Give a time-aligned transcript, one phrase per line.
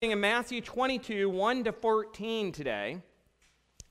[0.00, 3.02] in Matthew 22, 1 to 14 today.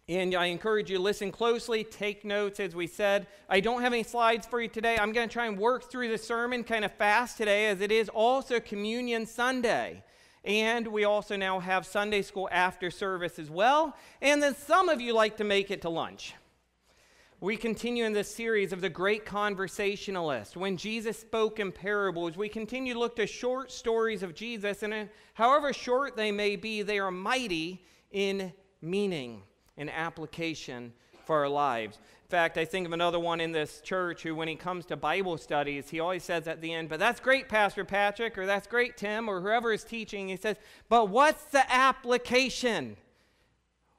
[0.08, 3.28] And I encourage you to listen closely, take notes, as we said.
[3.50, 4.98] I don't have any slides for you today.
[4.98, 7.92] I'm going to try and work through the sermon kind of fast today, as it
[7.92, 10.02] is also Communion Sunday.
[10.46, 13.94] And we also now have Sunday school after service as well.
[14.22, 16.36] And then some of you like to make it to lunch.
[17.40, 20.58] We continue in this series of the great conversationalist.
[20.58, 25.08] When Jesus spoke in parables, we continue to look to short stories of Jesus, and
[25.36, 29.44] however short they may be, they are mighty in meaning
[29.78, 30.92] and application
[31.26, 31.98] for our lives.
[31.98, 34.98] In fact, I think of another one in this church who, when he comes to
[34.98, 38.66] Bible studies, he always says at the end, But that's great, Pastor Patrick, or that's
[38.66, 40.30] great, Tim, or whoever is teaching.
[40.30, 40.58] He says,
[40.90, 42.98] But what's the application?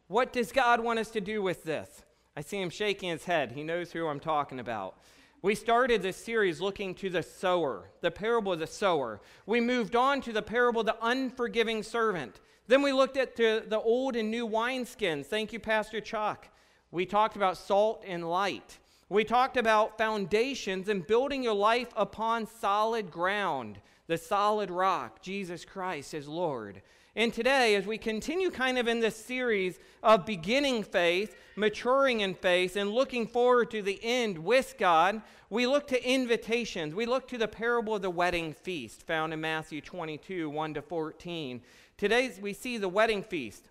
[0.08, 2.02] What does God want us to do with this?
[2.38, 3.50] I see him shaking his head.
[3.50, 4.94] He knows who I'm talking about.
[5.42, 9.20] We started this series looking to the sower, the parable of the sower.
[9.44, 12.38] We moved on to the parable of the unforgiving servant.
[12.68, 15.26] Then we looked at the, old and new wineskins.
[15.26, 16.48] Thank you, Pastor Chuck.
[16.92, 18.78] We talked about salt and light.
[19.08, 25.64] We talked about foundations and building your life upon solid ground, the solid rock, Jesus
[25.64, 26.82] Christ as Lord.
[27.18, 32.32] And today, as we continue kind of in this series of beginning faith, maturing in
[32.32, 36.94] faith, and looking forward to the end with God, we look to invitations.
[36.94, 40.80] We look to the parable of the wedding feast found in Matthew 22 1 to
[40.80, 41.60] 14.
[41.96, 43.68] Today, we see the wedding feast.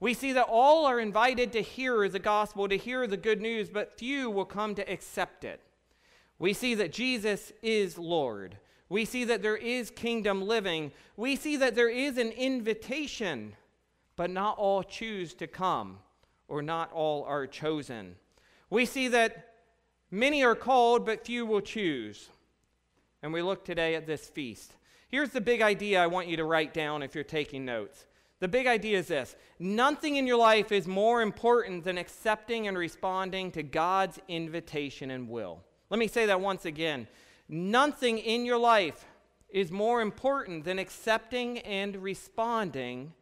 [0.00, 3.68] We see that all are invited to hear the gospel, to hear the good news,
[3.68, 5.60] but few will come to accept it.
[6.38, 8.56] We see that Jesus is Lord.
[8.88, 10.92] We see that there is kingdom living.
[11.16, 13.54] We see that there is an invitation,
[14.14, 15.98] but not all choose to come,
[16.48, 18.16] or not all are chosen.
[18.70, 19.54] We see that
[20.10, 22.28] many are called, but few will choose.
[23.22, 24.72] And we look today at this feast.
[25.08, 28.06] Here's the big idea I want you to write down if you're taking notes.
[28.38, 32.76] The big idea is this nothing in your life is more important than accepting and
[32.76, 35.62] responding to God's invitation and will.
[35.90, 37.08] Let me say that once again.
[37.48, 39.06] Nothing in your life
[39.48, 43.12] is more important than accepting and responding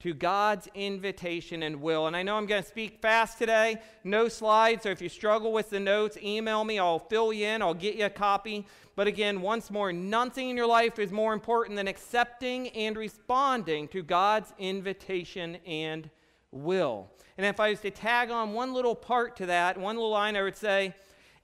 [0.00, 2.06] to God's invitation and will.
[2.06, 5.52] And I know I'm going to speak fast today, no slides, so if you struggle
[5.52, 6.78] with the notes, email me.
[6.78, 8.66] I'll fill you in, I'll get you a copy.
[8.96, 13.88] But again, once more, nothing in your life is more important than accepting and responding
[13.88, 16.10] to God's invitation and
[16.50, 17.10] will.
[17.36, 20.34] And if I was to tag on one little part to that, one little line,
[20.34, 20.94] I would say,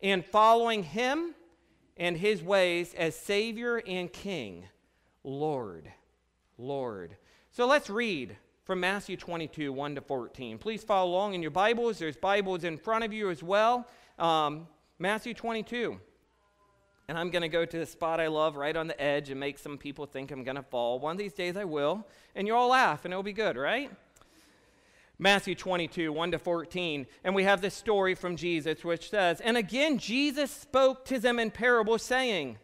[0.03, 1.35] and following Him
[1.97, 4.65] and his ways as Savior and King,
[5.25, 5.93] Lord.
[6.59, 7.17] Lord.
[7.51, 10.59] So let's read from Matthew 22, 1 to 14.
[10.59, 11.99] Please follow along in your Bibles.
[11.99, 13.87] There's Bibles in front of you as well.
[14.19, 14.67] Um,
[14.99, 16.01] Matthew 22.
[17.09, 19.39] And I'm going to go to the spot I love right on the edge and
[19.39, 20.99] make some people think I'm going to fall.
[20.99, 22.05] One of these days I will.
[22.35, 23.91] And you all laugh and it'll be good, right?
[25.19, 27.07] Matthew 22, 1 to 14.
[27.25, 31.39] And we have this story from Jesus, which says, And again, Jesus spoke to them
[31.39, 32.59] in parables, saying,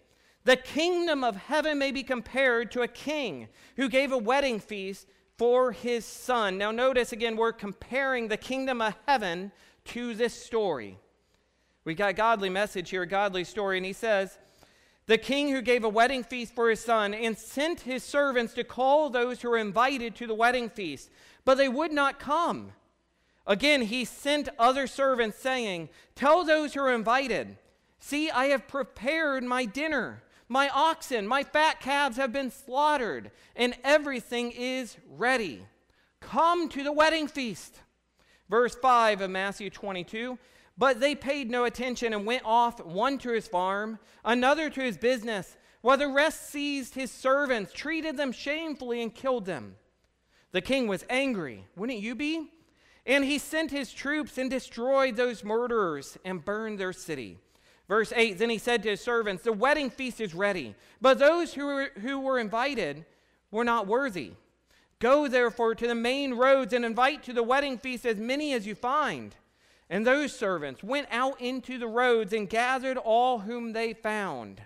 [0.44, 5.08] The kingdom of heaven may be compared to a king who gave a wedding feast
[5.38, 6.58] for his son.
[6.58, 9.50] Now, notice again, we're comparing the kingdom of heaven
[9.86, 10.98] to this story.
[11.84, 14.38] We got a godly message here, a godly story, and he says,
[15.06, 18.62] the king who gave a wedding feast for his son and sent his servants to
[18.62, 21.10] call those who were invited to the wedding feast
[21.44, 22.72] but they would not come.
[23.46, 27.56] Again, he sent other servants, saying, Tell those who are invited,
[27.98, 30.22] See, I have prepared my dinner.
[30.48, 35.66] My oxen, my fat calves have been slaughtered, and everything is ready.
[36.20, 37.80] Come to the wedding feast.
[38.50, 40.36] Verse 5 of Matthew 22
[40.76, 44.98] But they paid no attention and went off, one to his farm, another to his
[44.98, 49.76] business, while the rest seized his servants, treated them shamefully, and killed them.
[50.52, 51.66] The king was angry.
[51.76, 52.50] Wouldn't you be?
[53.04, 57.38] And he sent his troops and destroyed those murderers and burned their city.
[57.88, 61.54] Verse 8 Then he said to his servants, The wedding feast is ready, but those
[61.54, 63.04] who were, who were invited
[63.50, 64.32] were not worthy.
[65.00, 68.66] Go therefore to the main roads and invite to the wedding feast as many as
[68.66, 69.34] you find.
[69.90, 74.62] And those servants went out into the roads and gathered all whom they found,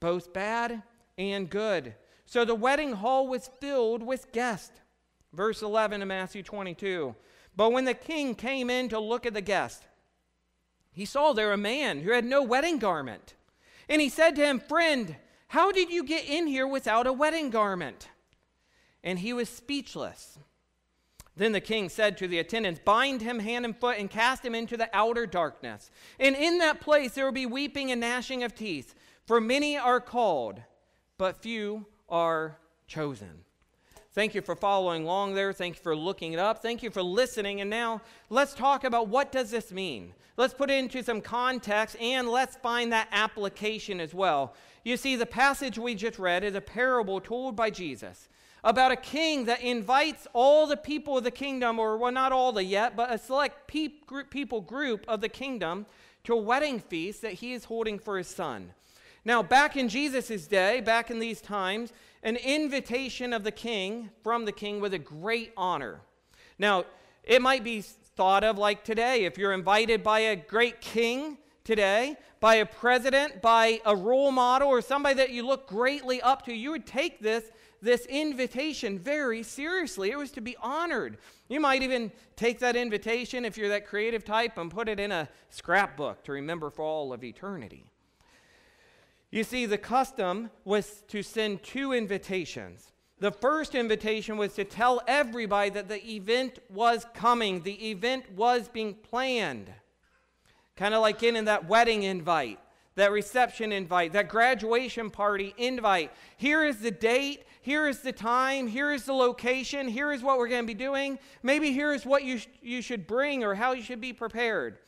[0.00, 0.82] both bad
[1.16, 1.94] and good.
[2.26, 4.80] So the wedding hall was filled with guests.
[5.34, 7.14] Verse 11 of Matthew 22.
[7.56, 9.84] But when the king came in to look at the guest,
[10.92, 13.34] he saw there a man who had no wedding garment.
[13.88, 15.16] And he said to him, Friend,
[15.48, 18.08] how did you get in here without a wedding garment?
[19.02, 20.38] And he was speechless.
[21.36, 24.54] Then the king said to the attendants, Bind him hand and foot and cast him
[24.54, 25.90] into the outer darkness.
[26.20, 28.94] And in that place there will be weeping and gnashing of teeth,
[29.26, 30.62] for many are called,
[31.18, 33.43] but few are chosen.
[34.14, 35.52] Thank you for following along there.
[35.52, 36.62] Thank you for looking it up.
[36.62, 37.60] Thank you for listening.
[37.60, 38.00] And now
[38.30, 40.14] let's talk about what does this mean?
[40.36, 44.54] Let's put it into some context and let's find that application as well.
[44.84, 48.28] You see, the passage we just read is a parable told by Jesus
[48.62, 52.52] about a king that invites all the people of the kingdom, or well, not all
[52.52, 55.86] the yet, but a select people group of the kingdom
[56.22, 58.70] to a wedding feast that he is holding for his son.
[59.24, 61.92] Now, back in Jesus' day, back in these times,
[62.24, 66.00] an invitation of the king from the king with a great honor.
[66.58, 66.86] Now,
[67.22, 72.16] it might be thought of like today if you're invited by a great king today,
[72.40, 76.54] by a president, by a role model, or somebody that you look greatly up to,
[76.54, 77.44] you would take this,
[77.80, 80.10] this invitation very seriously.
[80.10, 81.18] It was to be honored.
[81.48, 85.12] You might even take that invitation, if you're that creative type, and put it in
[85.12, 87.90] a scrapbook to remember for all of eternity.
[89.34, 92.92] You see, the custom was to send two invitations.
[93.18, 98.68] The first invitation was to tell everybody that the event was coming, the event was
[98.68, 99.72] being planned.
[100.76, 102.60] Kind of like getting that wedding invite,
[102.94, 106.12] that reception invite, that graduation party invite.
[106.36, 110.38] Here is the date, here is the time, here is the location, here is what
[110.38, 111.18] we're going to be doing.
[111.42, 114.78] Maybe here is what you, sh- you should bring or how you should be prepared.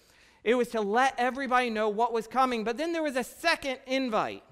[0.47, 2.63] It was to let everybody know what was coming.
[2.63, 4.45] But then there was a second invite.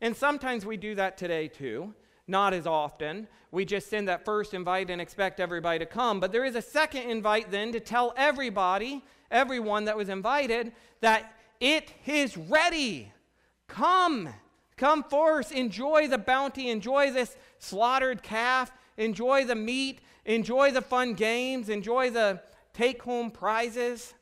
[0.00, 1.92] And sometimes we do that today too.
[2.28, 3.26] Not as often.
[3.50, 6.20] We just send that first invite and expect everybody to come.
[6.20, 10.70] But there is a second invite then to tell everybody everyone that was invited
[11.00, 13.12] that it is ready.
[13.66, 14.28] Come,
[14.76, 21.14] come forth, enjoy the bounty, enjoy this slaughtered calf, enjoy the meat, enjoy the fun
[21.14, 22.40] games, enjoy the
[22.72, 24.14] take home prizes.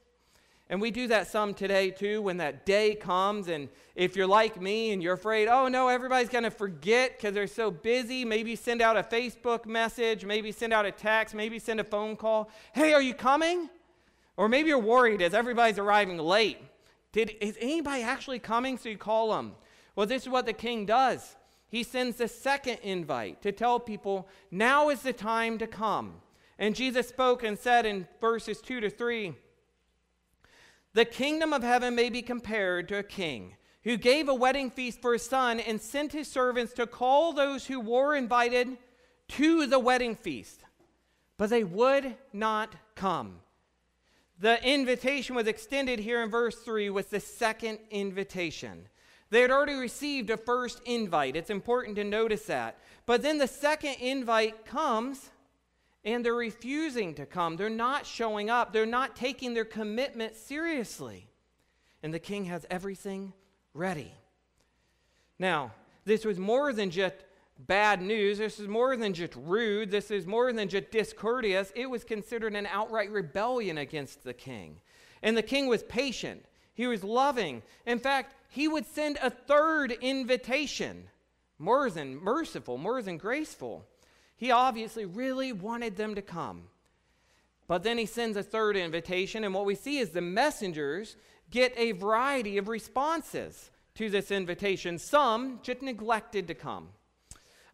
[0.71, 3.49] And we do that some today too when that day comes.
[3.49, 7.35] And if you're like me and you're afraid, oh no, everybody's going to forget because
[7.35, 11.59] they're so busy, maybe send out a Facebook message, maybe send out a text, maybe
[11.59, 12.51] send a phone call.
[12.73, 13.69] Hey, are you coming?
[14.37, 16.59] Or maybe you're worried as everybody's arriving late.
[17.11, 18.79] Did, is anybody actually coming?
[18.79, 19.57] So you call them.
[19.97, 21.35] Well, this is what the king does.
[21.69, 26.15] He sends the second invite to tell people, now is the time to come.
[26.61, 29.35] And Jesus spoke and said in verses 2 to 3
[30.93, 33.55] The kingdom of heaven may be compared to a king
[33.85, 37.67] who gave a wedding feast for his son and sent his servants to call those
[37.67, 38.77] who were invited
[39.29, 40.65] to the wedding feast.
[41.39, 43.41] But they would not come.
[44.41, 48.89] The invitation was extended here in verse 3 with the second invitation.
[49.31, 51.37] They had already received a first invite.
[51.37, 52.79] It's important to notice that.
[53.07, 55.31] But then the second invite comes
[56.05, 57.57] and they're refusing to come.
[57.57, 58.73] They're not showing up.
[58.73, 61.29] They're not taking their commitment seriously.
[62.03, 63.35] And the king has everything
[63.75, 64.13] ready.
[65.39, 65.73] Now,
[66.05, 67.17] this was more than just
[67.59, 68.39] bad news.
[68.39, 69.91] This is more than just rude.
[69.91, 71.73] This is more than just discourteous.
[71.75, 74.81] It was considered an outright rebellion against the king.
[75.23, 77.63] And the king was patient, he was loving.
[77.85, 81.09] In fact, he would send a third invitation,
[81.59, 83.85] more than merciful, more than graceful.
[84.41, 86.63] He obviously really wanted them to come.
[87.69, 91.17] But then he sends a third invitation, and what we see is the messengers
[91.51, 94.99] get a variety of responses to this invitation.
[94.99, 96.89] Some just neglected to come.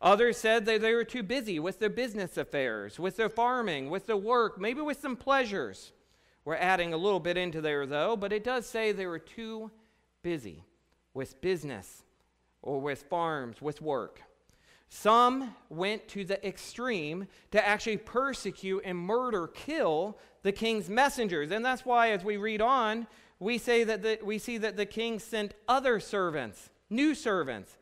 [0.03, 4.09] Others said that they were too busy with their business affairs, with their farming, with
[4.09, 5.93] their work, maybe with some pleasures.
[6.45, 9.71] We're adding a little bit into there, though, but it does say they were too
[10.25, 10.64] busy
[11.14, 12.02] with business
[12.61, 14.21] or with farms, with work.
[14.88, 21.50] Some went to the extreme to actually persecute and murder, kill the king's messengers.
[21.50, 23.07] And that's why, as we read on,
[23.38, 27.76] we, say that the, we see that the king sent other servants, new servants,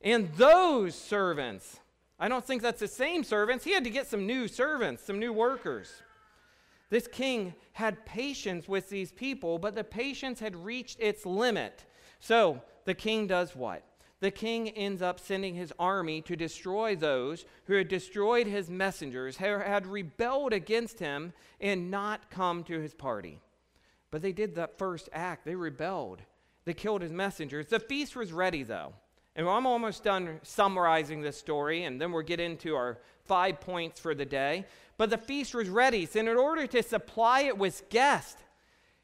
[0.00, 1.78] and those servants,
[2.18, 3.64] I don't think that's the same servants.
[3.64, 6.02] He had to get some new servants, some new workers.
[6.88, 11.84] This king had patience with these people, but the patience had reached its limit.
[12.18, 13.84] So the king does what?
[14.20, 19.38] The king ends up sending his army to destroy those who had destroyed his messengers,
[19.38, 23.40] who had rebelled against him, and not come to his party.
[24.10, 25.46] But they did that first act.
[25.46, 26.20] They rebelled.
[26.66, 27.68] They killed his messengers.
[27.68, 28.92] The feast was ready, though.
[29.36, 33.98] And I'm almost done summarizing this story, and then we'll get into our five points
[33.98, 34.66] for the day.
[34.98, 36.04] But the feast was ready.
[36.04, 38.42] So, in order to supply it with guests,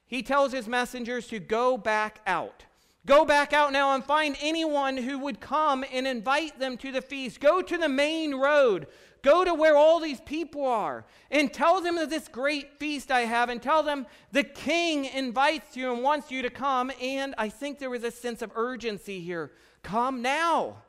[0.05, 2.65] he tells his messengers to go back out.
[3.07, 7.01] Go back out now and find anyone who would come and invite them to the
[7.01, 7.39] feast.
[7.39, 8.89] Go to the main road.
[9.23, 13.21] Go to where all these people are and tell them of this great feast I
[13.21, 16.91] have and tell them the king invites you and wants you to come.
[17.01, 19.53] And I think there was a sense of urgency here.
[19.83, 20.83] Come now.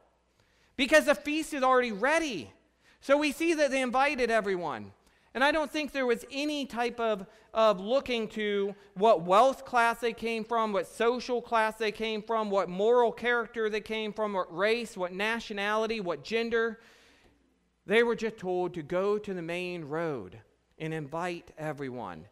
[0.76, 2.52] Because the feast is already ready.
[3.00, 4.92] So we see that they invited everyone.
[5.38, 10.00] And I don't think there was any type of, of looking to what wealth class
[10.00, 14.34] they came from, what social class they came from, what moral character they came from,
[14.34, 16.79] what race, what nationality, what gender.
[17.86, 20.39] They were just told to go to the main road
[20.79, 22.25] and invite everyone.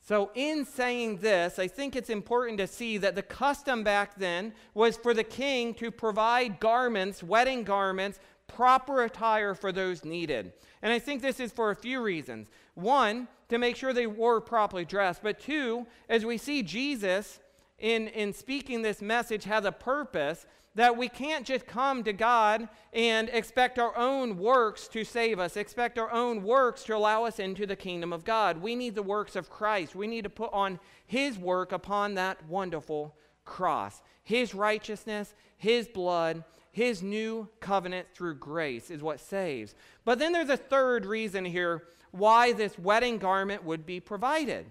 [0.00, 4.52] So, in saying this, I think it's important to see that the custom back then
[4.74, 8.18] was for the king to provide garments, wedding garments,
[8.48, 10.52] proper attire for those needed.
[10.82, 12.48] And I think this is for a few reasons.
[12.74, 15.22] One, to make sure they were properly dressed.
[15.22, 17.40] But two, as we see Jesus
[17.78, 22.68] in, in speaking this message has a purpose that we can't just come to God
[22.92, 27.38] and expect our own works to save us, expect our own works to allow us
[27.38, 28.60] into the kingdom of God.
[28.60, 29.94] We need the works of Christ.
[29.94, 34.02] We need to put on His work upon that wonderful cross.
[34.22, 36.44] His righteousness, His blood,
[36.76, 39.74] His new covenant through grace is what saves.
[40.04, 44.66] But then there's a third reason here why this wedding garment would be provided.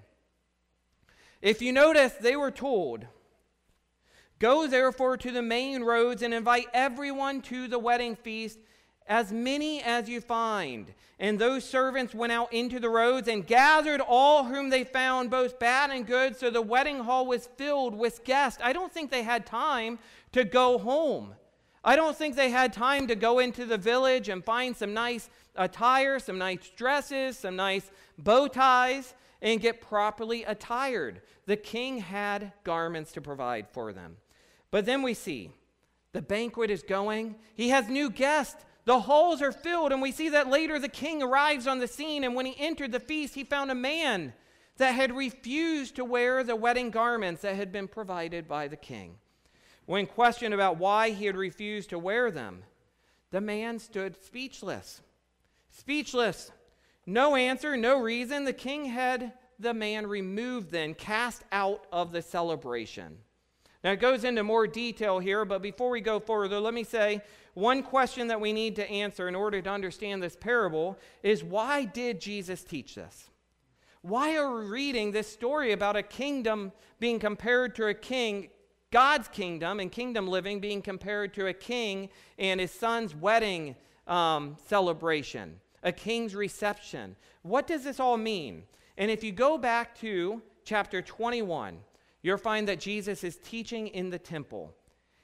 [1.42, 3.08] If you notice, they were told,
[4.38, 8.60] Go therefore to the main roads and invite everyone to the wedding feast,
[9.08, 10.94] as many as you find.
[11.20, 15.58] And those servants went out into the roads and gathered all whom they found, both
[15.58, 16.38] bad and good.
[16.38, 18.62] So the wedding hall was filled with guests.
[18.64, 19.98] I don't think they had time
[20.34, 21.34] to go home.
[21.88, 25.30] I don't think they had time to go into the village and find some nice
[25.56, 31.22] attire, some nice dresses, some nice bow ties, and get properly attired.
[31.46, 34.18] The king had garments to provide for them.
[34.72, 35.52] But then we see
[36.12, 38.66] the banquet is going, he has new guests.
[38.86, 42.24] The halls are filled, and we see that later the king arrives on the scene.
[42.24, 44.34] And when he entered the feast, he found a man
[44.78, 49.18] that had refused to wear the wedding garments that had been provided by the king.
[49.86, 52.64] When questioned about why he had refused to wear them,
[53.32, 55.02] the man stood speechless.
[55.70, 56.52] Speechless.
[57.06, 58.46] No answer, no reason.
[58.46, 63.18] The king had the man removed, then cast out of the celebration.
[63.84, 67.22] Now, it goes into more detail here, but before we go further, let me say
[67.54, 71.86] one question that we need to answer in order to understand this parable is why
[71.86, 73.30] did Jesus teach this?
[74.02, 78.50] Why are we reading this story about a kingdom being compared to a king,
[78.96, 82.08] God's kingdom and kingdom living being compared to a king
[82.40, 83.76] and his son's wedding
[84.08, 87.18] um, celebration, a king's reception?
[87.42, 88.64] What does this all mean?
[88.98, 91.78] And if you go back to chapter 21,
[92.22, 94.74] you'll find that Jesus is teaching in the temple.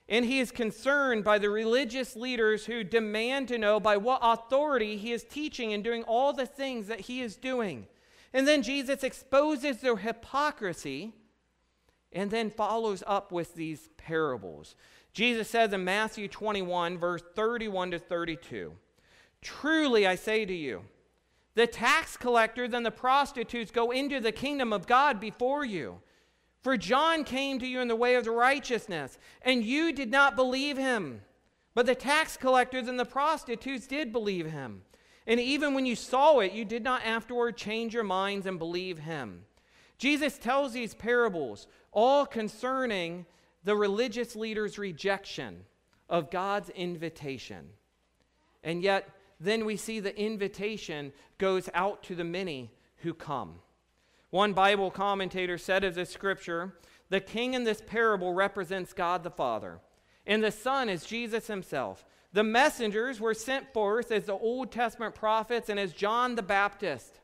[0.09, 4.97] And he is concerned by the religious leaders who demand to know by what authority
[4.97, 7.87] he is teaching and doing all the things that he is doing.
[8.33, 11.13] And then Jesus exposes their hypocrisy
[12.13, 14.75] and then follows up with these parables.
[15.13, 18.73] Jesus says in Matthew 21, verse 31 to 32
[19.41, 20.83] Truly I say to you,
[21.55, 25.99] the tax collectors and the prostitutes go into the kingdom of God before you.
[26.61, 30.35] For John came to you in the way of the righteousness, and you did not
[30.35, 31.21] believe him.
[31.73, 34.83] But the tax collectors and the prostitutes did believe him.
[35.25, 38.99] And even when you saw it, you did not afterward change your minds and believe
[38.99, 39.45] him.
[40.01, 43.27] Jesus tells these parables all concerning
[43.63, 45.63] the religious leaders' rejection
[46.09, 47.69] of God's invitation.
[48.63, 49.07] And yet,
[49.39, 52.71] then we see the invitation goes out to the many
[53.03, 53.59] who come.
[54.31, 56.73] One Bible commentator said of this scripture,
[57.09, 59.81] the king in this parable represents God the Father,
[60.25, 62.03] and the Son is Jesus himself.
[62.33, 67.20] The messengers were sent forth as the Old Testament prophets and as John the Baptist.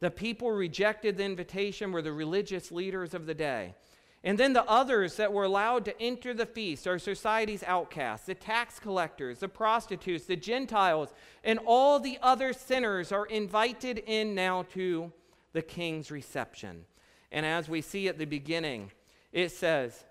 [0.00, 3.74] The people rejected the invitation were the religious leaders of the day.
[4.22, 8.34] And then the others that were allowed to enter the feast are society's outcasts, the
[8.34, 14.64] tax collectors, the prostitutes, the Gentiles, and all the other sinners are invited in now
[14.74, 15.10] to
[15.52, 16.84] the king's reception.
[17.32, 18.90] And as we see at the beginning,
[19.32, 20.04] it says,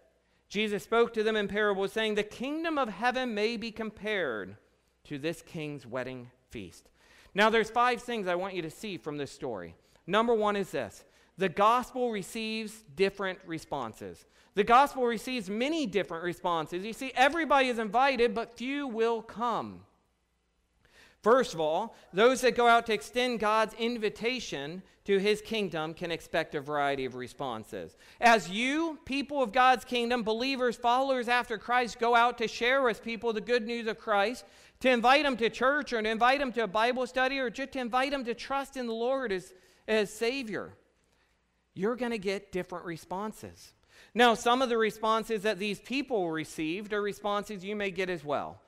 [0.48, 4.55] Jesus spoke to them in parables, saying, The kingdom of heaven may be compared
[5.03, 6.89] to this king's wedding feast.
[7.33, 9.75] Now, there's five things I want you to see from this story.
[10.07, 11.03] Number one is this
[11.38, 14.25] the gospel receives different responses.
[14.55, 16.83] The gospel receives many different responses.
[16.83, 19.81] You see, everybody is invited, but few will come.
[21.21, 26.12] First of all, those that go out to extend God's invitation to his kingdom can
[26.12, 27.98] expect a variety of responses.
[28.21, 33.03] As you, people of God's kingdom, believers, followers after Christ, go out to share with
[33.03, 34.45] people the good news of Christ,
[34.81, 37.74] to invite them to church or to invite them to a Bible study or just
[37.74, 39.53] to invite them to trust in the Lord as,
[39.88, 40.74] as Savior,
[41.74, 43.74] you're going to get different responses.
[44.13, 48.24] Now, some of the responses that these people received are responses you may get as
[48.24, 48.62] well.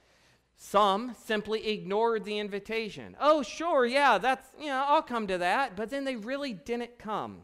[0.58, 3.15] Some simply ignored the invitation.
[3.20, 5.75] Oh, sure, yeah, that's, you know, I'll come to that.
[5.75, 7.44] But then they really didn't come.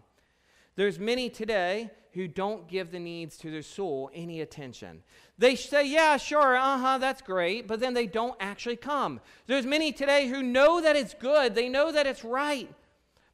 [0.75, 5.03] There's many today who don't give the needs to their soul any attention.
[5.38, 9.21] They say, yeah, sure, uh huh, that's great, but then they don't actually come.
[9.45, 12.74] There's many today who know that it's good, they know that it's right,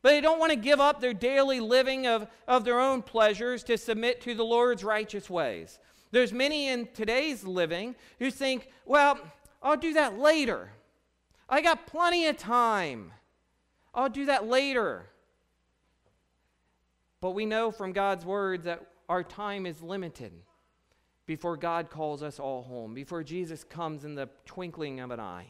[0.01, 3.63] but they don't want to give up their daily living of, of their own pleasures
[3.63, 5.79] to submit to the Lord's righteous ways.
[6.11, 9.17] There's many in today's living who think, well,
[9.61, 10.71] I'll do that later.
[11.47, 13.13] I got plenty of time.
[13.95, 15.05] I'll do that later.
[17.23, 20.33] But we know from God's word that our time is limited
[21.25, 25.45] before God calls us all home, before Jesus comes in the twinkling of an eye.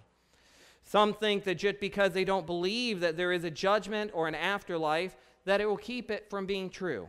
[0.84, 4.36] Some think that just because they don't believe that there is a judgment or an
[4.36, 7.08] afterlife, that it will keep it from being true.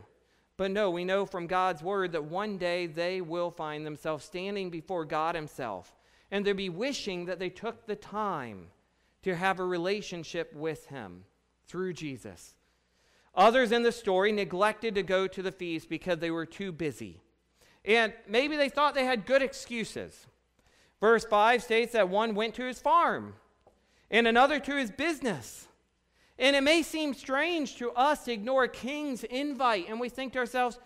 [0.57, 4.71] But no, we know from God's word that one day they will find themselves standing
[4.71, 5.93] before God Himself
[6.31, 8.69] and they'll be wishing that they took the time
[9.21, 11.23] to have a relationship with him
[11.67, 12.55] through Jesus.
[13.35, 17.21] Others in the story neglected to go to the feast because they were too busy.
[17.83, 20.25] And maybe they thought they had good excuses.
[21.01, 23.35] Verse 5 states that one went to his farm
[24.09, 25.67] and another to his business.
[26.37, 30.33] And it may seem strange to us to ignore a king's invite, and we think
[30.33, 30.79] to ourselves,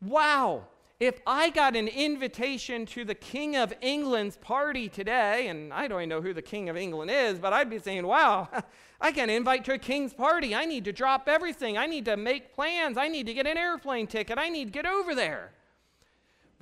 [0.00, 0.64] wow,
[0.98, 6.00] if I got an invitation to the King of England's party today, and I don't
[6.00, 8.48] even know who the King of England is, but I'd be saying, wow,
[9.00, 10.54] I got an invite to a king's party.
[10.54, 11.76] I need to drop everything.
[11.76, 12.96] I need to make plans.
[12.96, 14.38] I need to get an airplane ticket.
[14.38, 15.52] I need to get over there.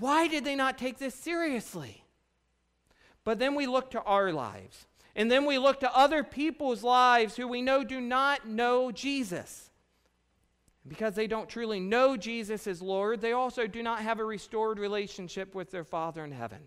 [0.00, 2.02] Why did they not take this seriously?
[3.22, 7.36] But then we look to our lives, and then we look to other people's lives
[7.36, 9.70] who we know do not know Jesus.
[10.86, 14.78] Because they don't truly know Jesus as Lord, they also do not have a restored
[14.78, 16.60] relationship with their Father in heaven.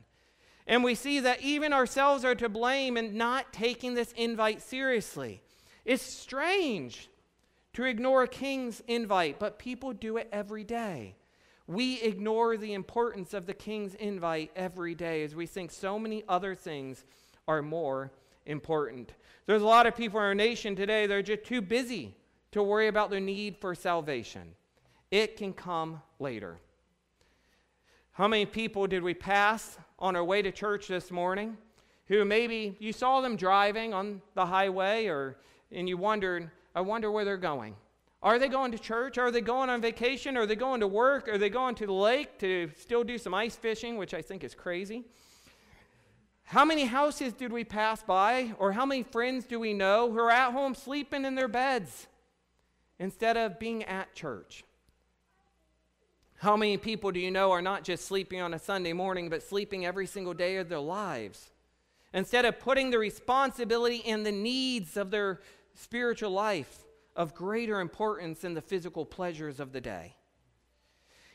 [0.66, 5.42] And we see that even ourselves are to blame in not taking this invite seriously.
[5.86, 7.10] It's strange
[7.74, 11.16] to ignore a king's invite, but people do it every day.
[11.68, 16.24] We ignore the importance of the king's invite every day as we think so many
[16.28, 17.06] other things
[17.48, 18.12] are more
[18.46, 19.14] important.
[19.46, 22.16] There's a lot of people in our nation today they're just too busy
[22.52, 24.56] to worry about their need for salvation.
[25.12, 26.60] It can come later.
[28.12, 31.58] How many people did we pass on our way to church this morning
[32.08, 35.38] who maybe you saw them driving on the highway or
[35.72, 37.76] and you wondered, I wonder where they're going.
[38.24, 39.18] Are they going to church?
[39.18, 40.38] Are they going on vacation?
[40.38, 41.28] Are they going to work?
[41.28, 44.44] Are they going to the lake to still do some ice fishing, which I think
[44.44, 45.06] is crazy?
[46.44, 50.20] How many houses did we pass by, or how many friends do we know who
[50.20, 52.08] are at home sleeping in their beds?
[53.00, 54.64] Instead of being at church.
[56.40, 59.42] How many people do you know are not just sleeping on a Sunday morning, but
[59.42, 61.50] sleeping every single day of their lives?
[62.14, 65.42] Instead of putting the responsibility and the needs of their
[65.74, 66.84] spiritual life
[67.16, 70.14] of greater importance than the physical pleasures of the day.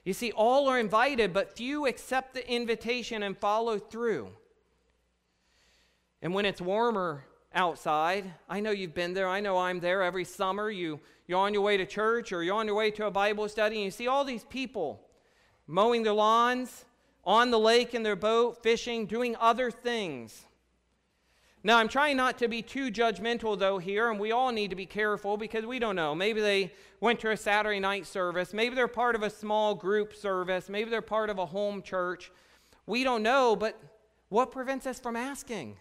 [0.05, 4.31] You see, all are invited, but few accept the invitation and follow through.
[6.23, 10.25] And when it's warmer outside, I know you've been there, I know I'm there every
[10.25, 10.71] summer.
[10.71, 11.01] You
[11.33, 13.77] you're on your way to church or you're on your way to a Bible study
[13.77, 15.01] and you see all these people
[15.67, 16.85] mowing their lawns,
[17.25, 20.45] on the lake in their boat, fishing, doing other things.
[21.65, 24.77] Now, I'm trying not to be too judgmental, though, here, and we all need to
[24.77, 26.15] be careful because we don't know.
[26.15, 28.53] Maybe they went to a Saturday night service.
[28.53, 30.69] Maybe they're part of a small group service.
[30.69, 32.31] Maybe they're part of a home church.
[32.85, 33.81] We don't know, but
[34.29, 35.77] what prevents us from asking?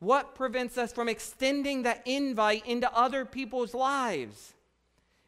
[0.00, 4.52] What prevents us from extending that invite into other people's lives?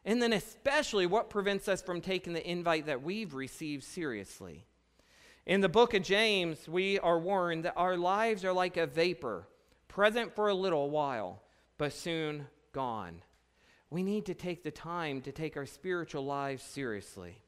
[0.05, 4.67] And then, especially, what prevents us from taking the invite that we've received seriously?
[5.47, 9.47] In the book of James, we are warned that our lives are like a vapor,
[9.87, 11.41] present for a little while,
[11.79, 13.23] but soon gone.
[13.89, 17.41] We need to take the time to take our spiritual lives seriously.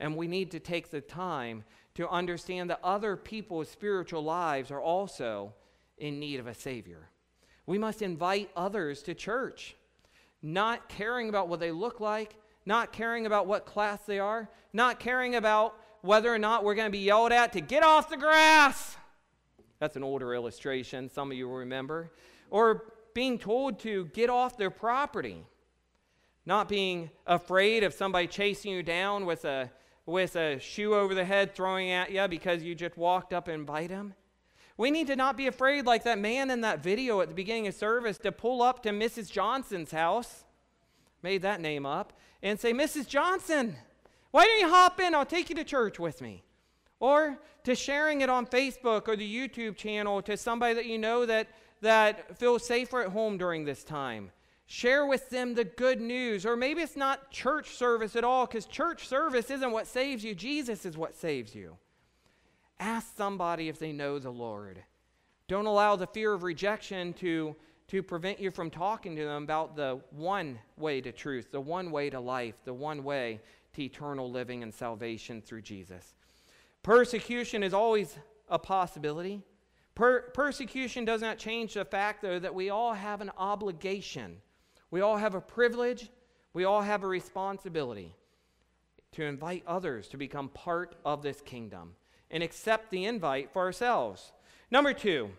[0.00, 4.80] And we need to take the time to understand that other people's spiritual lives are
[4.80, 5.52] also
[5.98, 7.10] in need of a Savior.
[7.66, 9.74] We must invite others to church
[10.42, 15.00] not caring about what they look like, not caring about what class they are, not
[15.00, 18.16] caring about whether or not we're going to be yelled at to get off the
[18.16, 18.96] grass.
[19.78, 22.12] That's an older illustration, some of you will remember.
[22.50, 25.44] Or being told to get off their property.
[26.46, 29.70] Not being afraid of somebody chasing you down with a,
[30.06, 33.66] with a shoe over the head throwing at you because you just walked up and
[33.66, 34.14] bite them.
[34.78, 37.66] We need to not be afraid, like that man in that video at the beginning
[37.66, 39.30] of service, to pull up to Mrs.
[39.30, 40.44] Johnson's house,
[41.22, 42.12] made that name up,
[42.42, 43.06] and say, Mrs.
[43.06, 43.76] Johnson,
[44.30, 45.14] why don't you hop in?
[45.14, 46.44] I'll take you to church with me.
[47.00, 51.26] or to sharing it on Facebook or the YouTube channel to somebody that you know
[51.26, 51.48] that,
[51.80, 54.30] that feels safer at home during this time.
[54.66, 56.44] Share with them the good news.
[56.44, 60.34] Or maybe it's not church service at all, because church service isn't what saves you,
[60.34, 61.76] Jesus is what saves you.
[62.80, 64.82] Ask somebody if they know the Lord.
[65.48, 67.56] Don't allow the fear of rejection to,
[67.88, 71.90] to prevent you from talking to them about the one way to truth, the one
[71.90, 73.40] way to life, the one way
[73.72, 76.14] to eternal living and salvation through Jesus.
[76.82, 78.16] Persecution is always
[78.48, 79.42] a possibility.
[79.94, 84.36] Per- persecution does not change the fact, though, that we all have an obligation.
[84.90, 86.10] We all have a privilege.
[86.52, 88.14] We all have a responsibility
[89.12, 91.94] to invite others to become part of this kingdom
[92.30, 94.32] and accept the invite for ourselves.
[94.70, 95.30] Number two,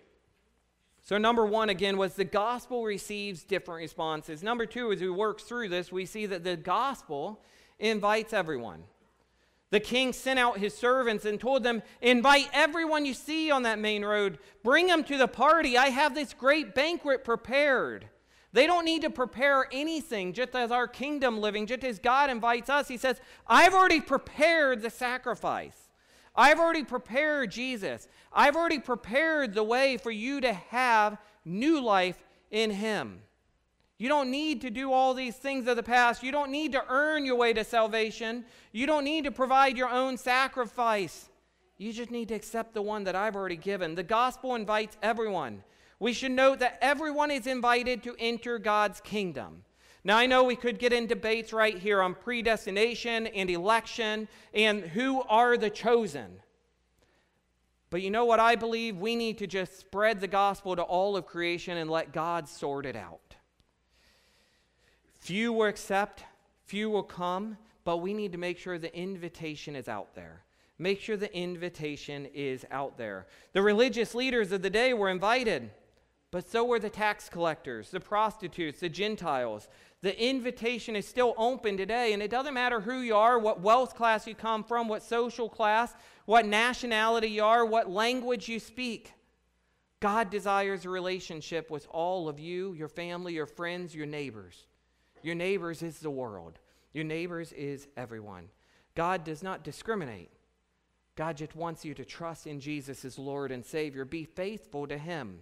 [1.02, 4.44] so number one again was the gospel receives different responses.
[4.44, 7.42] Number two, as we work through this, we see that the gospel
[7.80, 8.84] invites everyone.
[9.72, 13.80] The king sent out his servants and told them, Invite everyone you see on that
[13.80, 14.40] main road.
[14.64, 15.78] Bring them to the party.
[15.78, 18.10] I have this great banquet prepared.
[18.52, 22.70] They don't need to prepare anything, just as our kingdom living, just as God invites
[22.70, 22.88] us.
[22.88, 25.89] He says, I've already prepared the sacrifice.
[26.36, 28.08] I've already prepared Jesus.
[28.32, 33.22] I've already prepared the way for you to have new life in Him.
[33.98, 36.24] You don't need to do all these things of the past.
[36.24, 38.46] You don't need to earn your way to salvation.
[38.72, 41.30] You don't need to provide your own sacrifice.
[41.78, 43.96] You just need to accept the one that I've already given.
[43.96, 45.64] The gospel invites everyone.
[46.00, 49.64] We should note that everyone is invited to enter God's kingdom.
[50.10, 54.82] Now, I know we could get in debates right here on predestination and election and
[54.82, 56.42] who are the chosen.
[57.92, 58.98] But you know what I believe?
[58.98, 62.88] We need to just spread the gospel to all of creation and let God sort
[62.88, 63.36] it out.
[65.20, 66.24] Few will accept,
[66.66, 70.42] few will come, but we need to make sure the invitation is out there.
[70.80, 73.28] Make sure the invitation is out there.
[73.54, 75.70] The religious leaders of the day were invited,
[76.32, 79.68] but so were the tax collectors, the prostitutes, the Gentiles.
[80.02, 83.96] The invitation is still open today, and it doesn't matter who you are, what wealth
[83.96, 85.94] class you come from, what social class,
[86.26, 89.12] what nationality you are, what language you speak.
[90.00, 94.66] God desires a relationship with all of you, your family, your friends, your neighbors.
[95.22, 96.60] Your neighbors is the world.
[96.94, 98.48] Your neighbors is everyone.
[98.96, 100.32] God does not discriminate.
[101.18, 104.06] God just wants you to trust in Jesus as Lord and Savior.
[104.06, 105.42] Be faithful to Him.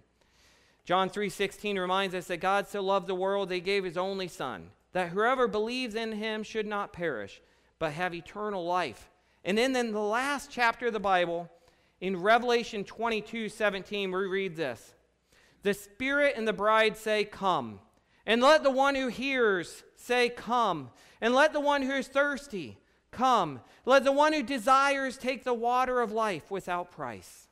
[0.87, 4.29] John 3:16 reminds us that God so loved the world that he gave his only
[4.29, 7.41] son, that whoever believes in him should not perish,
[7.77, 9.09] but have eternal life.
[9.43, 11.51] And then in the last chapter of the Bible,
[11.99, 14.93] in Revelation 22:17, we read this.
[15.61, 17.81] The Spirit and the bride say, "Come."
[18.25, 20.91] And let the one who hears say, Come.
[21.19, 22.77] And let the one who is thirsty
[23.11, 23.61] come.
[23.83, 27.49] Let the one who desires take the water of life without price.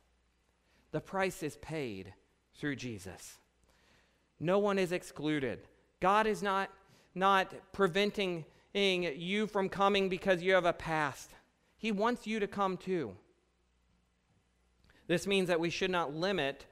[0.92, 2.14] The price is paid
[2.58, 3.38] through Jesus.
[4.40, 5.60] No one is excluded.
[6.00, 6.70] God is not,
[7.14, 11.32] not preventing you from coming because you have a past.
[11.78, 13.16] He wants you to come too.
[15.08, 16.66] This means that we should not limit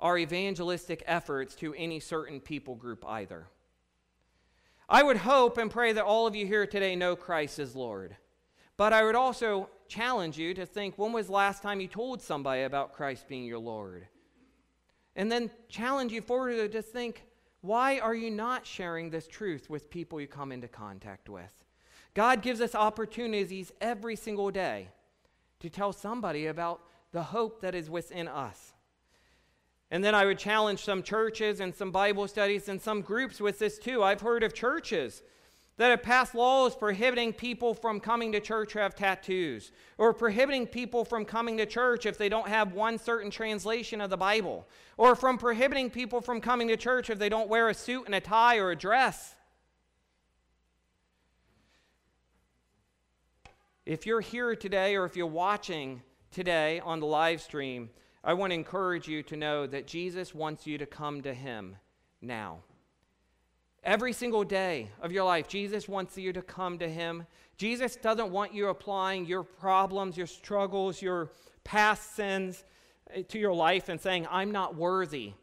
[0.00, 3.46] our evangelistic efforts to any certain people group either.
[4.88, 8.16] I would hope and pray that all of you here today know Christ as Lord.
[8.76, 12.20] But I would also challenge you to think when was the last time you told
[12.20, 14.08] somebody about Christ being your Lord?
[15.16, 17.24] And then challenge you forward to just think
[17.60, 21.64] why are you not sharing this truth with people you come into contact with?
[22.12, 24.88] God gives us opportunities every single day
[25.60, 28.74] to tell somebody about the hope that is within us.
[29.90, 33.58] And then I would challenge some churches and some Bible studies and some groups with
[33.58, 34.02] this too.
[34.02, 35.22] I've heard of churches
[35.76, 40.66] that have passed laws prohibiting people from coming to church who have tattoos, or prohibiting
[40.66, 44.68] people from coming to church if they don't have one certain translation of the Bible,
[44.96, 48.14] or from prohibiting people from coming to church if they don't wear a suit and
[48.14, 49.34] a tie or a dress.
[53.84, 57.90] If you're here today or if you're watching today on the live stream,
[58.22, 61.76] I want to encourage you to know that Jesus wants you to come to Him
[62.22, 62.60] now.
[63.84, 67.26] Every single day of your life, Jesus wants you to come to Him.
[67.58, 71.30] Jesus doesn't want you applying your problems, your struggles, your
[71.64, 72.64] past sins
[73.10, 75.34] eh, to your life and saying, I'm not worthy.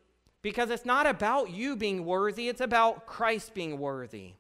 [0.42, 4.34] Because it's not about you being worthy, it's about Christ being worthy.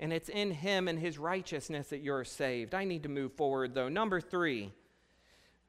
[0.00, 2.74] And it's in Him and His righteousness that you're saved.
[2.74, 3.90] I need to move forward, though.
[3.90, 4.72] Number three.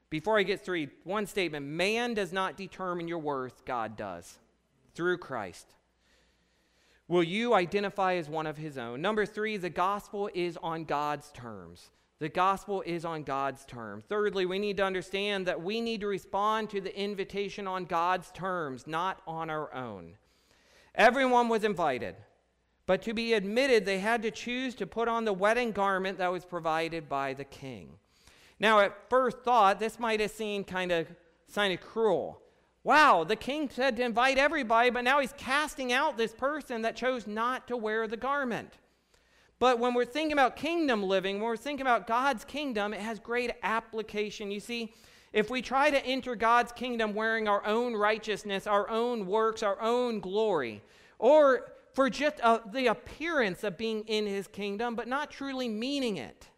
[0.08, 4.38] Before I get through, one statement man does not determine your worth, God does
[4.94, 5.74] through Christ.
[7.06, 9.02] Will you identify as one of his own?
[9.02, 11.90] Number three, the gospel is on God's terms.
[12.18, 14.04] The gospel is on God's terms.
[14.08, 18.30] Thirdly, we need to understand that we need to respond to the invitation on God's
[18.30, 20.14] terms, not on our own.
[20.94, 22.16] Everyone was invited,
[22.86, 26.32] but to be admitted, they had to choose to put on the wedding garment that
[26.32, 27.98] was provided by the king.
[28.60, 31.08] Now, at first thought, this might have seemed kind of,
[31.52, 32.40] kind of cruel.
[32.84, 36.96] Wow, the king said to invite everybody, but now he's casting out this person that
[36.96, 38.74] chose not to wear the garment.
[39.58, 43.18] But when we're thinking about kingdom living, when we're thinking about God's kingdom, it has
[43.18, 44.50] great application.
[44.50, 44.92] You see,
[45.32, 49.80] if we try to enter God's kingdom wearing our own righteousness, our own works, our
[49.80, 50.82] own glory,
[51.18, 56.18] or for just uh, the appearance of being in his kingdom, but not truly meaning
[56.18, 56.48] it,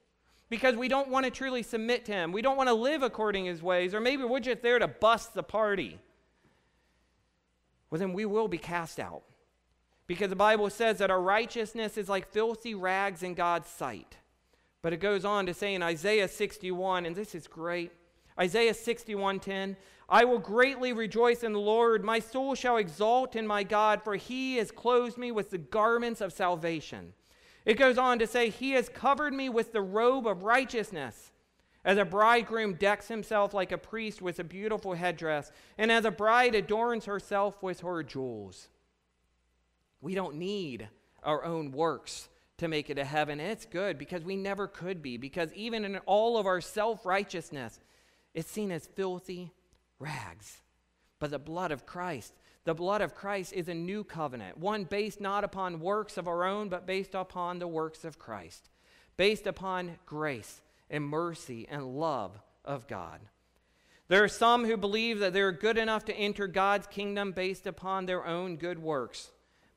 [0.48, 3.44] because we don't want to truly submit to him, we don't want to live according
[3.44, 6.00] to his ways, or maybe we're just there to bust the party,
[7.90, 9.22] well, then we will be cast out.
[10.06, 14.16] Because the Bible says that our righteousness is like filthy rags in God's sight.
[14.82, 17.90] But it goes on to say in Isaiah 61, and this is great.
[18.38, 19.76] Isaiah 61:10,
[20.08, 22.04] I will greatly rejoice in the Lord.
[22.04, 26.20] My soul shall exult in my God, for he has clothed me with the garments
[26.20, 27.14] of salvation.
[27.64, 31.32] It goes on to say, He has covered me with the robe of righteousness.
[31.86, 36.10] As a bridegroom decks himself like a priest with a beautiful headdress, and as a
[36.10, 38.66] bride adorns herself with her jewels.
[40.00, 40.88] We don't need
[41.22, 43.38] our own works to make it to heaven.
[43.38, 47.06] And it's good because we never could be, because even in all of our self
[47.06, 47.78] righteousness,
[48.34, 49.52] it's seen as filthy
[50.00, 50.62] rags.
[51.20, 55.20] But the blood of Christ, the blood of Christ is a new covenant, one based
[55.20, 58.70] not upon works of our own, but based upon the works of Christ,
[59.16, 63.20] based upon grace and mercy and love of God.
[64.08, 68.06] There are some who believe that they're good enough to enter God's kingdom based upon
[68.06, 69.30] their own good works.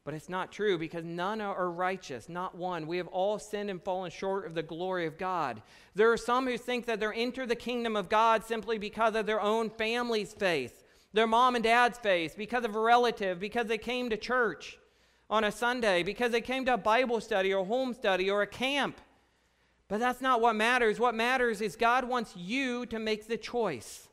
[0.06, 2.88] But it's not true because none are righteous, not one.
[2.88, 5.62] We have all sinned and fallen short of the glory of God.
[5.94, 9.26] There are some who think that they're enter the kingdom of God simply because of
[9.26, 13.78] their own family's faith, their mom and dad's faith, because of a relative, because they
[13.78, 14.80] came to church
[15.30, 18.48] on a Sunday, because they came to a Bible study or home study or a
[18.48, 19.00] camp.
[19.90, 21.00] But that's not what matters.
[21.00, 24.08] What matters is God wants you to make the choice.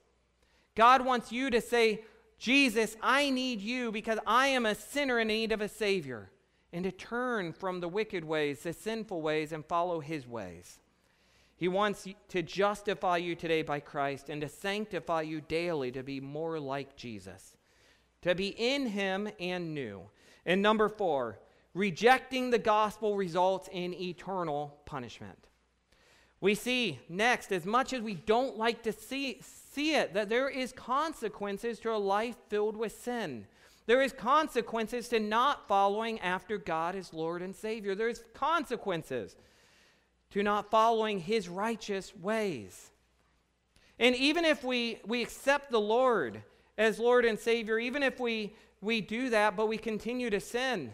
[0.75, 2.03] God wants you to say,
[2.39, 6.31] Jesus, I need you because I am a sinner in need of a Savior,
[6.73, 10.81] and to turn from the wicked ways, the sinful ways, and follow His ways.
[11.57, 16.21] He wants to justify you today by Christ and to sanctify you daily to be
[16.21, 17.57] more like Jesus,
[18.21, 20.03] to be in Him and new.
[20.45, 21.39] And number four,
[21.73, 25.49] rejecting the gospel results in eternal punishment.
[26.41, 30.49] We see next, as much as we don't like to see, see it, that there
[30.49, 33.47] is consequences to a life filled with sin.
[33.87, 37.95] There is consequences to not following after God as Lord and Savior.
[37.95, 39.37] There's consequences
[40.31, 42.91] to not following his righteous ways.
[43.99, 46.43] And even if we, we accept the Lord
[46.77, 50.93] as Lord and Savior, even if we, we do that, but we continue to sin,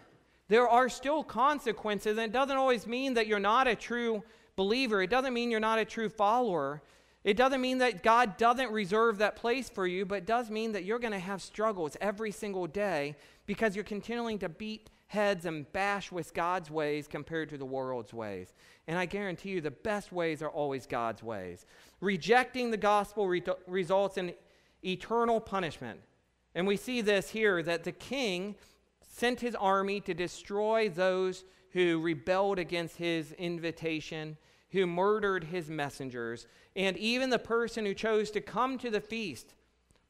[0.48, 2.18] there are still consequences.
[2.18, 4.22] And it doesn't always mean that you're not a true
[4.56, 5.02] believer.
[5.02, 6.82] It doesn't mean you're not a true follower.
[7.24, 10.84] It doesn't mean that God doesn't reserve that place for you, but does mean that
[10.84, 15.70] you're going to have struggles every single day because you're continuing to beat heads and
[15.72, 18.54] bash with God's ways compared to the world's ways.
[18.88, 21.66] And I guarantee you, the best ways are always God's ways.
[22.00, 24.32] Rejecting the gospel re- results in
[24.82, 26.00] eternal punishment.
[26.54, 28.56] And we see this here that the king
[29.06, 34.36] sent his army to destroy those who rebelled against his invitation,
[34.70, 39.54] who murdered his messengers, and even the person who chose to come to the feast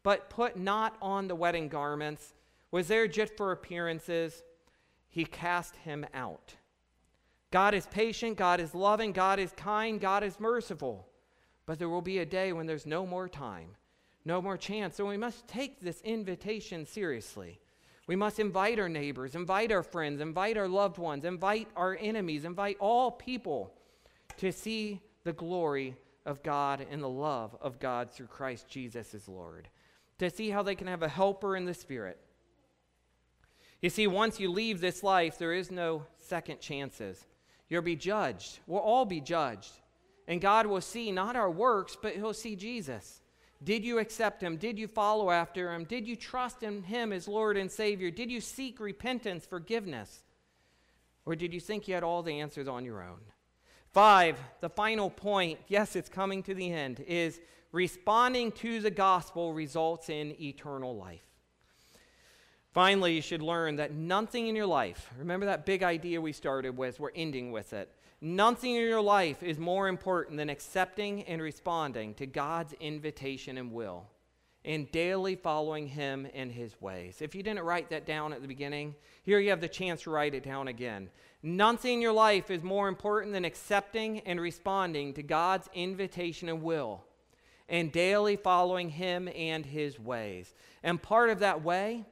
[0.02, 2.34] but put not on the wedding garments,
[2.70, 4.42] was there just for appearances,
[5.08, 6.56] he cast him out.
[7.50, 11.06] God is patient, God is loving, God is kind, God is merciful.
[11.66, 13.76] But there will be a day when there's no more time,
[14.24, 14.96] no more chance.
[14.96, 17.60] So we must take this invitation seriously.
[18.06, 22.44] We must invite our neighbors, invite our friends, invite our loved ones, invite our enemies,
[22.44, 23.72] invite all people
[24.38, 29.28] to see the glory of God and the love of God through Christ Jesus as
[29.28, 29.68] Lord,
[30.18, 32.18] to see how they can have a helper in the Spirit.
[33.80, 37.24] You see, once you leave this life, there is no second chances.
[37.68, 38.58] You'll be judged.
[38.66, 39.72] We'll all be judged.
[40.28, 43.21] And God will see not our works, but He'll see Jesus.
[43.64, 44.56] Did you accept him?
[44.56, 45.84] Did you follow after him?
[45.84, 48.10] Did you trust in him as Lord and Savior?
[48.10, 50.24] Did you seek repentance, forgiveness?
[51.24, 53.20] Or did you think you had all the answers on your own?
[53.92, 57.40] Five, the final point, yes, it's coming to the end, is
[57.72, 61.24] responding to the gospel results in eternal life.
[62.72, 66.76] Finally, you should learn that nothing in your life, remember that big idea we started
[66.76, 67.94] with, we're ending with it.
[68.24, 73.72] Nothing in your life is more important than accepting and responding to God's invitation and
[73.72, 74.06] will
[74.64, 77.20] and daily following Him and His ways.
[77.20, 80.10] If you didn't write that down at the beginning, here you have the chance to
[80.10, 81.10] write it down again.
[81.42, 86.62] Nothing in your life is more important than accepting and responding to God's invitation and
[86.62, 87.02] will
[87.68, 90.54] and daily following Him and His ways.
[90.84, 92.04] And part of that way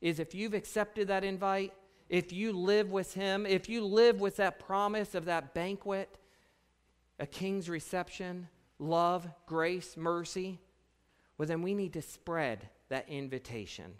[0.00, 1.74] is if you've accepted that invite,
[2.08, 6.18] if you live with Him, if you live with that promise of that banquet,
[7.18, 10.58] a king's reception, love, grace, mercy,
[11.36, 13.94] well, then we need to spread that invitation.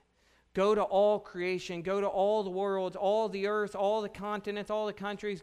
[0.54, 4.70] Go to all creation, go to all the worlds, all the earth, all the continents,
[4.70, 5.42] all the countries.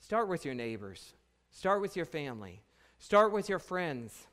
[0.00, 1.14] Start with your neighbors,
[1.50, 2.62] start with your family,
[2.98, 4.26] start with your friends.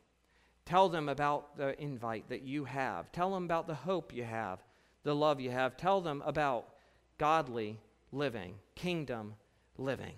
[0.65, 4.63] Tell them about the invite that you have, tell them about the hope you have,
[5.03, 5.77] the love you have.
[5.77, 6.74] Tell them about
[7.17, 7.79] godly
[8.11, 9.35] living, kingdom
[9.77, 10.13] living.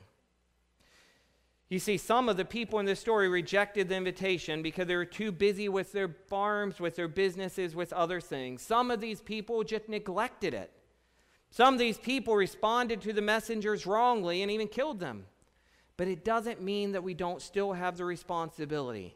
[1.69, 5.03] You see, some of the people in this story rejected the invitation because they were
[5.03, 8.61] too busy with their farms, with their businesses, with other things.
[8.61, 10.71] Some of these people just neglected it.
[11.51, 15.25] Some of these people responded to the messengers wrongly and even killed them.
[15.97, 19.15] But it doesn't mean that we don't still have the responsibility.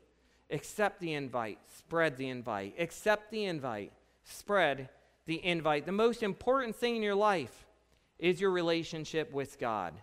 [0.49, 2.75] Accept the invite, spread the invite.
[2.77, 3.93] Accept the invite,
[4.25, 4.89] spread
[5.25, 5.85] the invite.
[5.85, 7.65] The most important thing in your life
[8.21, 9.93] is your relationship with God.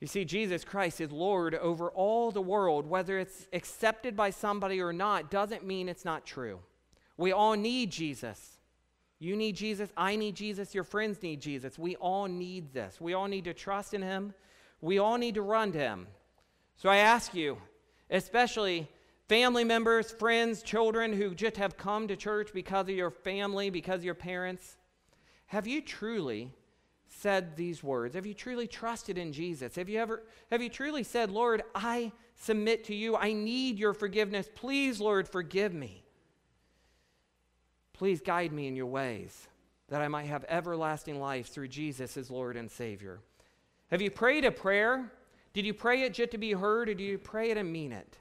[0.00, 2.86] You see, Jesus Christ is Lord over all the world.
[2.86, 6.60] Whether it's accepted by somebody or not doesn't mean it's not true.
[7.16, 8.58] We all need Jesus.
[9.18, 9.90] You need Jesus.
[9.96, 10.74] I need Jesus.
[10.74, 11.78] Your friends need Jesus.
[11.78, 13.00] We all need this.
[13.00, 14.34] We all need to trust in Him.
[14.80, 16.06] We all need to run to Him.
[16.76, 17.56] So I ask you,
[18.10, 18.88] especially
[19.28, 24.00] family members, friends, children who just have come to church because of your family, because
[24.00, 24.76] of your parents,
[25.46, 26.52] have you truly
[27.16, 28.14] said these words?
[28.14, 29.76] Have you truly trusted in Jesus?
[29.76, 33.16] Have you ever have you truly said, "Lord, I submit to you.
[33.16, 34.48] I need your forgiveness.
[34.54, 36.04] Please, Lord, forgive me.
[37.92, 39.48] Please guide me in your ways
[39.88, 43.20] that I might have everlasting life through Jesus as Lord and Savior."
[43.90, 45.12] Have you prayed a prayer?
[45.52, 47.92] Did you pray it just to be heard or do you pray it and mean
[47.92, 48.18] it?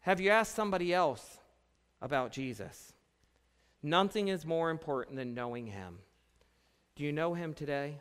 [0.00, 1.38] Have you asked somebody else
[2.00, 2.92] about Jesus?
[3.82, 6.00] Nothing is more important than knowing him.
[7.00, 7.96] Do you know him today?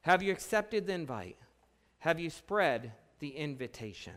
[0.00, 1.36] Have you accepted the invite?
[1.98, 4.14] Have you spread the invitation?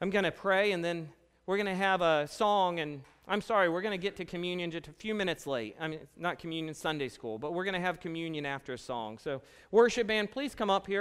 [0.00, 1.10] I'm going to pray and then
[1.46, 4.72] we're going to have a song and I'm sorry, we're going to get to communion
[4.72, 5.76] just a few minutes late.
[5.78, 9.18] I mean, not communion Sunday school, but we're going to have communion after a song.
[9.18, 9.40] So,
[9.70, 10.92] worship band, please come up here.